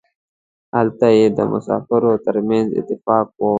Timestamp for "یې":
1.17-1.25